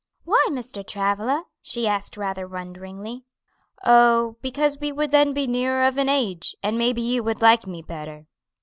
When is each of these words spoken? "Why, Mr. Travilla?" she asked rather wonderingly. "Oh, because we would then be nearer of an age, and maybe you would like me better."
"Why, 0.23 0.47
Mr. 0.49 0.83
Travilla?" 0.83 1.45
she 1.61 1.87
asked 1.87 2.17
rather 2.17 2.47
wonderingly. 2.47 3.25
"Oh, 3.85 4.35
because 4.41 4.79
we 4.79 4.91
would 4.91 5.11
then 5.11 5.31
be 5.31 5.45
nearer 5.45 5.83
of 5.85 5.99
an 5.99 6.09
age, 6.09 6.55
and 6.63 6.75
maybe 6.75 7.03
you 7.03 7.23
would 7.23 7.39
like 7.43 7.67
me 7.67 7.83
better." 7.83 8.25